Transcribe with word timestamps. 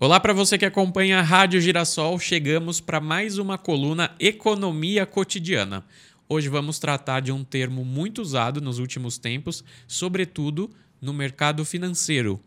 Olá 0.00 0.20
para 0.20 0.32
você 0.32 0.56
que 0.56 0.64
acompanha 0.64 1.18
a 1.18 1.22
Rádio 1.22 1.60
Girassol, 1.60 2.20
chegamos 2.20 2.80
para 2.80 3.00
mais 3.00 3.36
uma 3.36 3.58
coluna 3.58 4.14
Economia 4.20 5.04
Cotidiana. 5.04 5.84
Hoje 6.28 6.48
vamos 6.48 6.78
tratar 6.78 7.18
de 7.18 7.32
um 7.32 7.42
termo 7.42 7.84
muito 7.84 8.22
usado 8.22 8.60
nos 8.60 8.78
últimos 8.78 9.18
tempos, 9.18 9.64
sobretudo 9.88 10.70
no 11.02 11.12
mercado 11.12 11.64
financeiro, 11.64 12.38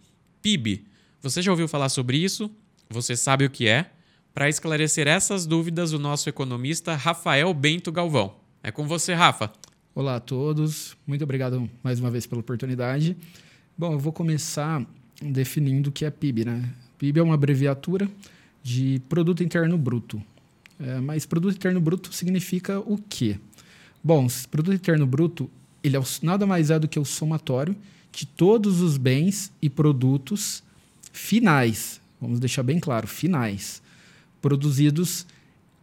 PIB. 0.42 0.86
Você 1.22 1.42
já 1.42 1.52
ouviu 1.52 1.68
falar 1.68 1.90
sobre 1.90 2.16
isso? 2.16 2.50
Você 2.90 3.18
sabe 3.18 3.44
o 3.44 3.50
que 3.50 3.68
é? 3.68 3.92
Para 4.34 4.48
esclarecer 4.48 5.06
essas 5.06 5.46
dúvidas, 5.46 5.92
o 5.92 6.00
nosso 6.00 6.30
economista 6.30 6.96
Rafael 6.96 7.54
Bento 7.54 7.92
Galvão. 7.92 8.34
É 8.64 8.72
com 8.72 8.88
você, 8.88 9.14
Rafa. 9.14 9.52
Olá 9.94 10.16
a 10.16 10.20
todos, 10.22 10.96
muito 11.06 11.26
obrigado 11.26 11.70
mais 11.84 12.00
uma 12.00 12.10
vez 12.10 12.26
pela 12.26 12.40
oportunidade. 12.40 13.18
Bom, 13.78 13.92
eu 13.92 14.00
vou 14.00 14.14
começar 14.14 14.86
definindo 15.22 15.90
o 15.90 15.92
que 15.92 16.06
é 16.06 16.10
PIB, 16.10 16.46
né? 16.46 16.74
PIB 17.02 17.20
é 17.20 17.24
uma 17.24 17.34
abreviatura 17.34 18.08
de 18.62 19.02
Produto 19.10 19.44
Interno 19.44 19.76
Bruto. 19.76 20.22
É, 20.80 21.00
mas 21.00 21.26
Produto 21.26 21.56
Interno 21.56 21.82
Bruto 21.82 22.14
significa 22.14 22.80
o 22.80 22.96
quê? 23.10 23.40
Bom, 24.04 24.28
Produto 24.52 24.76
Interno 24.76 25.08
Bruto 25.08 25.50
ele 25.84 25.98
é 25.98 26.02
nada 26.22 26.46
mais 26.46 26.70
é 26.70 26.78
do 26.78 26.88
que 26.88 27.00
o 27.00 27.04
somatório 27.04 27.76
de 28.12 28.28
todos 28.28 28.82
os 28.82 28.98
bens 28.98 29.52
e 29.60 29.68
produtos 29.68 30.62
finais, 31.12 32.00
vamos 32.22 32.40
deixar 32.40 32.62
bem 32.62 32.80
claro, 32.80 33.08
finais, 33.08 33.82
produzidos 34.40 35.26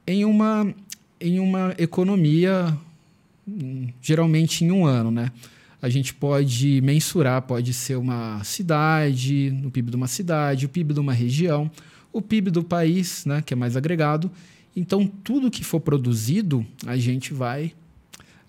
em 0.06 0.24
uma, 0.24 0.72
em 1.20 1.40
uma 1.40 1.74
economia, 1.78 2.78
hum, 3.46 3.88
geralmente 4.00 4.64
em 4.64 4.70
um 4.70 4.86
ano, 4.86 5.10
né? 5.10 5.32
A 5.80 5.88
gente 5.88 6.12
pode 6.12 6.80
mensurar, 6.80 7.42
pode 7.42 7.72
ser 7.72 7.96
uma 7.96 8.42
cidade, 8.42 9.56
o 9.64 9.70
PIB 9.70 9.90
de 9.90 9.96
uma 9.96 10.08
cidade, 10.08 10.66
o 10.66 10.68
PIB 10.68 10.94
de 10.94 11.00
uma 11.00 11.12
região, 11.12 11.70
o 12.12 12.20
PIB 12.20 12.50
do 12.50 12.64
país, 12.64 13.24
né, 13.24 13.42
que 13.42 13.54
é 13.54 13.56
mais 13.56 13.76
agregado. 13.76 14.30
Então, 14.74 15.06
tudo 15.06 15.50
que 15.50 15.64
for 15.64 15.80
produzido, 15.80 16.66
a 16.86 16.96
gente 16.96 17.32
vai 17.32 17.72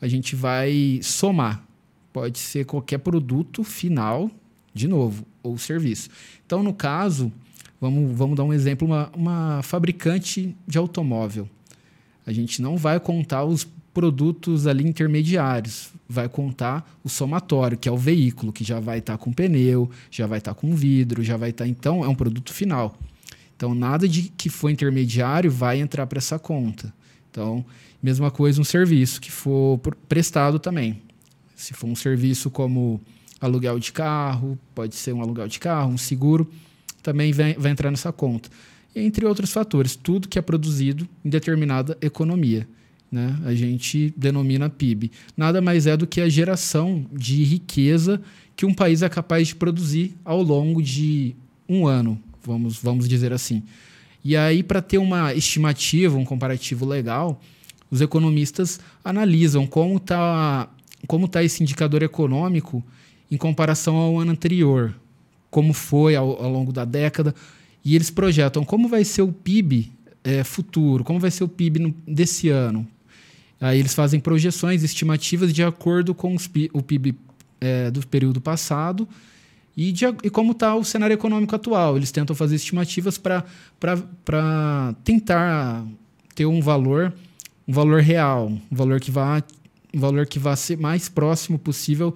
a 0.01 0.07
gente 0.07 0.35
vai 0.35 0.99
somar. 1.03 1.63
Pode 2.13 2.39
ser 2.39 2.65
qualquer 2.65 2.99
produto 2.99 3.63
final, 3.63 4.31
de 4.73 4.87
novo, 4.87 5.25
ou 5.43 5.57
serviço. 5.57 6.09
Então, 6.45 6.63
no 6.63 6.73
caso, 6.73 7.31
vamos, 7.81 8.15
vamos 8.17 8.37
dar 8.37 8.43
um 8.43 8.53
exemplo, 8.53 8.87
uma, 8.87 9.09
uma 9.13 9.61
fabricante 9.61 10.55
de 10.65 10.77
automóvel. 10.77 11.49
A 12.25 12.31
gente 12.31 12.61
não 12.61 12.77
vai 12.77 12.99
contar 12.99 13.43
os 13.43 13.67
produtos 13.93 14.67
ali 14.67 14.87
intermediários. 14.87 15.89
Vai 16.07 16.29
contar 16.29 16.97
o 17.03 17.09
somatório, 17.09 17.77
que 17.77 17.87
é 17.87 17.91
o 17.91 17.97
veículo, 17.97 18.51
que 18.51 18.63
já 18.63 18.79
vai 18.79 18.99
estar 18.99 19.17
tá 19.17 19.23
com 19.23 19.31
pneu, 19.31 19.89
já 20.09 20.27
vai 20.27 20.39
estar 20.39 20.53
tá 20.53 20.59
com 20.59 20.75
vidro, 20.75 21.23
já 21.23 21.37
vai 21.37 21.49
estar. 21.49 21.65
Tá, 21.65 21.69
então, 21.69 22.03
é 22.03 22.07
um 22.07 22.15
produto 22.15 22.53
final. 22.53 22.97
Então, 23.55 23.75
nada 23.75 24.07
de 24.07 24.23
que 24.23 24.49
for 24.49 24.69
intermediário 24.69 25.51
vai 25.51 25.79
entrar 25.79 26.07
para 26.07 26.17
essa 26.17 26.39
conta. 26.39 26.93
Então, 27.29 27.65
mesma 28.01 28.31
coisa 28.31 28.61
um 28.61 28.63
serviço 28.63 29.19
que 29.19 29.31
for 29.31 29.79
prestado 30.07 30.59
também. 30.59 31.01
Se 31.55 31.73
for 31.73 31.87
um 31.87 31.95
serviço 31.95 32.49
como 32.49 33.01
aluguel 33.39 33.77
de 33.79 33.91
carro, 33.91 34.57
pode 34.73 34.95
ser 34.95 35.13
um 35.13 35.21
aluguel 35.21 35.47
de 35.47 35.59
carro, 35.59 35.91
um 35.91 35.97
seguro, 35.97 36.49
também 37.03 37.33
vai, 37.33 37.53
vai 37.53 37.71
entrar 37.71 37.91
nessa 37.91 38.11
conta. 38.11 38.49
Entre 38.95 39.25
outros 39.25 39.51
fatores, 39.51 39.95
tudo 39.95 40.27
que 40.27 40.39
é 40.39 40.41
produzido 40.41 41.07
em 41.23 41.29
determinada 41.29 41.97
economia 42.01 42.67
né? 43.11 43.37
a 43.45 43.53
gente 43.53 44.13
denomina 44.15 44.69
PIB. 44.69 45.11
Nada 45.35 45.61
mais 45.61 45.87
é 45.87 45.97
do 45.97 46.07
que 46.07 46.21
a 46.21 46.29
geração 46.29 47.05
de 47.11 47.43
riqueza 47.43 48.21
que 48.55 48.65
um 48.65 48.73
país 48.73 49.01
é 49.01 49.09
capaz 49.09 49.47
de 49.47 49.55
produzir 49.55 50.15
ao 50.23 50.41
longo 50.41 50.81
de 50.81 51.35
um 51.67 51.87
ano, 51.87 52.19
vamos, 52.43 52.77
vamos 52.77 53.07
dizer 53.07 53.31
assim. 53.31 53.63
E 54.23 54.35
aí, 54.35 54.61
para 54.61 54.81
ter 54.81 54.97
uma 54.97 55.33
estimativa, 55.33 56.17
um 56.17 56.25
comparativo 56.25 56.85
legal, 56.85 57.41
os 57.89 58.01
economistas 58.01 58.79
analisam 59.03 59.65
como 59.65 59.97
está 59.97 60.69
como 61.07 61.29
tá 61.29 61.41
esse 61.41 61.63
indicador 61.63 62.03
econômico 62.03 62.83
em 63.31 63.37
comparação 63.37 63.95
ao 63.95 64.19
ano 64.19 64.31
anterior, 64.31 64.93
como 65.49 65.71
foi 65.71 66.15
ao, 66.15 66.43
ao 66.43 66.51
longo 66.51 66.73
da 66.73 66.83
década, 66.83 67.33
e 67.83 67.95
eles 67.95 68.09
projetam 68.09 68.65
como 68.65 68.89
vai 68.89 69.05
ser 69.05 69.21
o 69.21 69.31
PIB 69.31 69.91
é, 70.23 70.43
futuro, 70.43 71.03
como 71.03 71.19
vai 71.19 71.31
ser 71.31 71.43
o 71.43 71.47
PIB 71.47 71.79
no, 71.79 71.95
desse 72.05 72.49
ano, 72.49 72.85
Aí 73.59 73.79
eles 73.79 73.93
fazem 73.93 74.19
projeções 74.19 74.83
estimativas 74.83 75.53
de 75.53 75.63
acordo 75.63 76.13
com 76.15 76.35
o 76.73 76.81
PIB 76.81 77.15
é, 77.59 77.91
do 77.91 78.05
período 78.07 78.39
passado 78.39 79.07
e, 79.75 79.91
de, 79.91 80.05
e 80.23 80.29
como 80.29 80.53
está 80.53 80.75
o 80.75 80.83
cenário 80.83 81.13
econômico 81.13 81.55
atual. 81.55 81.97
Eles 81.97 82.11
tentam 82.11 82.35
fazer 82.35 82.55
estimativas 82.55 83.17
para 83.17 84.95
tentar 85.03 85.85
ter 86.33 86.45
um 86.45 86.61
valor, 86.61 87.13
um 87.67 87.73
valor 87.73 88.01
real, 88.01 88.47
um 88.49 88.75
valor 88.75 88.99
que 88.99 89.11
vá, 89.11 89.43
um 89.93 89.99
valor 89.99 90.25
que 90.25 90.39
vá 90.39 90.55
ser 90.55 90.77
mais 90.77 91.09
próximo 91.09 91.59
possível 91.59 92.15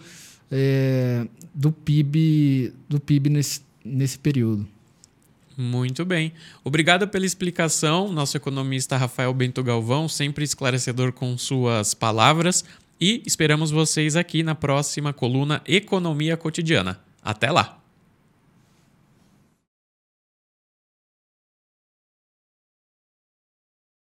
é, 0.49 1.27
do 1.53 1.71
PIB, 1.71 2.73
do 2.87 2.99
PIB 2.99 3.29
nesse, 3.29 3.61
nesse 3.83 4.17
período. 4.17 4.67
Muito 5.57 6.03
bem. 6.03 6.33
Obrigado 6.63 7.07
pela 7.07 7.25
explicação, 7.25 8.11
nosso 8.11 8.35
economista 8.35 8.97
Rafael 8.97 9.33
Bento 9.33 9.63
Galvão, 9.63 10.07
sempre 10.07 10.43
esclarecedor 10.43 11.11
com 11.13 11.37
suas 11.37 11.93
palavras. 11.93 12.63
E 12.99 13.21
esperamos 13.25 13.69
vocês 13.69 14.15
aqui 14.15 14.43
na 14.43 14.55
próxima 14.55 15.11
coluna 15.11 15.61
Economia 15.65 16.37
Cotidiana. 16.37 16.99
Até 17.21 17.51
lá! 17.51 17.82